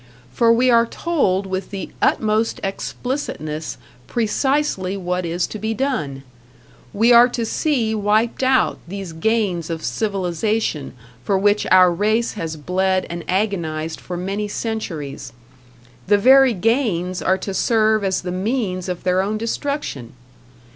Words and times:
For 0.33 0.51
we 0.51 0.71
are 0.71 0.87
told 0.87 1.45
with 1.45 1.69
the 1.69 1.91
utmost 2.01 2.59
explicitness 2.63 3.77
precisely 4.07 4.97
what 4.97 5.27
is 5.27 5.45
to 5.45 5.59
be 5.59 5.75
done. 5.75 6.23
We 6.91 7.13
are 7.13 7.27
to 7.29 7.45
see 7.45 7.93
wiped 7.93 8.41
out 8.41 8.79
these 8.87 9.13
gains 9.13 9.69
of 9.69 9.83
civilization 9.83 10.93
for 11.23 11.37
which 11.37 11.67
our 11.69 11.91
race 11.91 12.33
has 12.33 12.55
bled 12.57 13.05
and 13.11 13.23
agonized 13.27 14.01
for 14.01 14.17
many 14.17 14.47
centuries; 14.47 15.33
the 16.07 16.17
very 16.17 16.53
gains 16.53 17.21
are 17.21 17.37
to 17.37 17.53
serve 17.53 18.03
as 18.03 18.23
the 18.23 18.31
means 18.31 18.89
of 18.89 19.03
their 19.03 19.21
own 19.21 19.37
destruction! 19.37 20.13